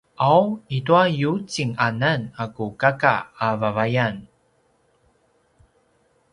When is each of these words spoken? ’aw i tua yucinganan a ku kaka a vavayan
’aw 0.31 0.45
i 0.77 0.79
tua 0.85 1.03
yucinganan 1.21 2.21
a 2.43 2.45
ku 2.55 2.65
kaka 2.81 3.13
a 3.45 3.47
vavayan 3.59 4.15